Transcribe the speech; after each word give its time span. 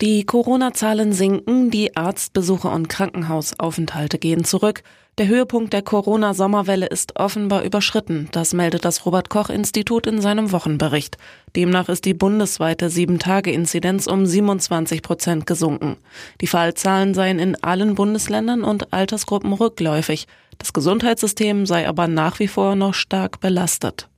Die 0.00 0.24
Corona-Zahlen 0.26 1.12
sinken, 1.12 1.70
die 1.70 1.96
Arztbesuche 1.96 2.66
und 2.66 2.88
Krankenhausaufenthalte 2.88 4.18
gehen 4.18 4.44
zurück. 4.44 4.82
Der 5.18 5.28
Höhepunkt 5.28 5.72
der 5.72 5.82
Corona-Sommerwelle 5.82 6.86
ist 6.86 7.14
offenbar 7.14 7.62
überschritten. 7.62 8.28
Das 8.32 8.52
meldet 8.52 8.84
das 8.84 9.06
Robert-Koch-Institut 9.06 10.08
in 10.08 10.20
seinem 10.20 10.50
Wochenbericht. 10.50 11.16
Demnach 11.54 11.88
ist 11.88 12.04
die 12.04 12.14
bundesweite 12.14 12.88
7-Tage-Inzidenz 12.88 14.08
um 14.08 14.26
27 14.26 15.02
Prozent 15.02 15.46
gesunken. 15.46 15.96
Die 16.40 16.48
Fallzahlen 16.48 17.14
seien 17.14 17.38
in 17.38 17.62
allen 17.62 17.94
Bundesländern 17.94 18.64
und 18.64 18.92
Altersgruppen 18.92 19.52
rückläufig. 19.52 20.26
Das 20.58 20.72
Gesundheitssystem 20.72 21.66
sei 21.66 21.88
aber 21.88 22.08
nach 22.08 22.40
wie 22.40 22.48
vor 22.48 22.74
noch 22.74 22.94
stark 22.94 23.38
belastet. 23.38 24.08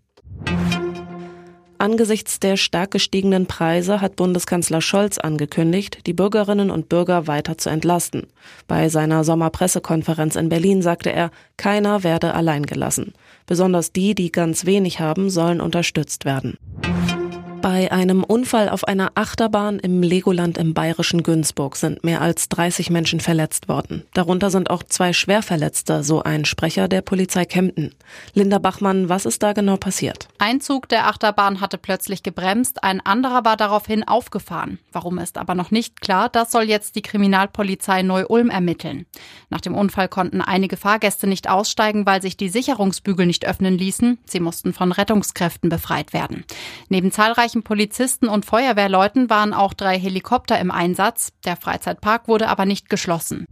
Angesichts 1.86 2.40
der 2.40 2.56
stark 2.56 2.90
gestiegenen 2.90 3.46
Preise 3.46 4.00
hat 4.00 4.16
Bundeskanzler 4.16 4.80
Scholz 4.80 5.18
angekündigt, 5.18 6.00
die 6.08 6.14
Bürgerinnen 6.14 6.72
und 6.72 6.88
Bürger 6.88 7.28
weiter 7.28 7.58
zu 7.58 7.70
entlasten. 7.70 8.26
Bei 8.66 8.88
seiner 8.88 9.22
Sommerpressekonferenz 9.22 10.34
in 10.34 10.48
Berlin 10.48 10.82
sagte 10.82 11.12
er, 11.12 11.30
keiner 11.56 12.02
werde 12.02 12.34
allein 12.34 12.66
gelassen. 12.66 13.14
Besonders 13.46 13.92
die, 13.92 14.16
die 14.16 14.32
ganz 14.32 14.66
wenig 14.66 14.98
haben, 14.98 15.30
sollen 15.30 15.60
unterstützt 15.60 16.24
werden. 16.24 16.58
Bei 17.62 17.90
einem 17.90 18.22
Unfall 18.22 18.68
auf 18.68 18.86
einer 18.86 19.10
Achterbahn 19.16 19.80
im 19.80 20.00
Legoland 20.00 20.56
im 20.56 20.72
bayerischen 20.72 21.24
Günzburg 21.24 21.74
sind 21.74 22.04
mehr 22.04 22.20
als 22.20 22.48
30 22.48 22.90
Menschen 22.90 23.18
verletzt 23.18 23.68
worden. 23.68 24.04
Darunter 24.14 24.50
sind 24.50 24.70
auch 24.70 24.84
zwei 24.84 25.12
Schwerverletzte, 25.12 26.04
so 26.04 26.22
ein 26.22 26.44
Sprecher 26.44 26.86
der 26.86 27.02
Polizei 27.02 27.44
Kempten. 27.44 27.92
Linda 28.34 28.58
Bachmann, 28.58 29.08
was 29.08 29.26
ist 29.26 29.42
da 29.42 29.52
genau 29.52 29.76
passiert? 29.76 30.28
Ein 30.38 30.60
Zug 30.60 30.88
der 30.88 31.06
Achterbahn 31.06 31.60
hatte 31.62 31.78
plötzlich 31.78 32.22
gebremst, 32.22 32.84
ein 32.84 33.00
anderer 33.04 33.44
war 33.46 33.56
daraufhin 33.56 34.06
aufgefahren. 34.06 34.78
Warum 34.92 35.18
ist 35.18 35.38
aber 35.38 35.54
noch 35.54 35.70
nicht 35.70 36.02
klar, 36.02 36.28
das 36.28 36.52
soll 36.52 36.64
jetzt 36.64 36.94
die 36.94 37.02
Kriminalpolizei 37.02 38.02
Neu-Ulm 38.02 38.50
ermitteln. 38.50 39.06
Nach 39.48 39.62
dem 39.62 39.74
Unfall 39.74 40.08
konnten 40.08 40.42
einige 40.42 40.76
Fahrgäste 40.76 41.26
nicht 41.26 41.48
aussteigen, 41.48 42.04
weil 42.04 42.20
sich 42.20 42.36
die 42.36 42.50
Sicherungsbügel 42.50 43.24
nicht 43.24 43.46
öffnen 43.46 43.78
ließen. 43.78 44.18
Sie 44.26 44.40
mussten 44.40 44.74
von 44.74 44.92
Rettungskräften 44.92 45.70
befreit 45.70 46.12
werden. 46.12 46.44
Neben 46.90 47.12
zahlreichen 47.12 47.62
Polizisten 47.62 48.28
und 48.28 48.44
Feuerwehrleuten 48.44 49.30
waren 49.30 49.54
auch 49.54 49.72
drei 49.72 49.98
Helikopter 49.98 50.58
im 50.58 50.70
Einsatz. 50.70 51.32
Der 51.46 51.56
Freizeitpark 51.56 52.28
wurde 52.28 52.48
aber 52.48 52.66
nicht 52.66 52.90
geschlossen. 52.90 53.46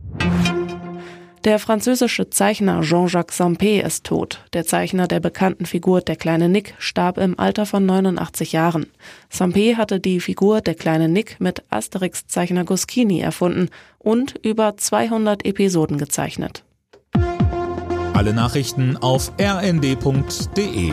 Der 1.45 1.59
französische 1.59 2.31
Zeichner 2.31 2.81
Jean-Jacques 2.81 3.39
Sampé 3.39 3.83
ist 3.83 4.05
tot. 4.05 4.43
Der 4.55 4.65
Zeichner 4.65 5.07
der 5.07 5.21
bekannten 5.21 5.67
Figur 5.67 6.01
Der 6.01 6.17
kleine 6.17 6.49
Nick 6.49 6.75
starb 6.79 7.19
im 7.19 7.39
Alter 7.39 7.67
von 7.67 7.85
89 7.85 8.53
Jahren. 8.53 8.87
Sampé 9.31 9.77
hatte 9.77 10.01
die 10.01 10.21
Figur 10.21 10.63
Der 10.63 10.75
kleine 10.75 11.07
Nick 11.07 11.41
mit 11.41 11.63
Asterix-Zeichner 11.69 12.65
Guschini 12.65 13.21
erfunden 13.21 13.69
und 13.99 14.37
über 14.43 14.79
200 14.79 15.45
Episoden 15.45 15.99
gezeichnet. 15.99 16.65
Alle 18.15 18.33
Nachrichten 18.33 18.97
auf 18.97 19.31
rnd.de 19.39 20.93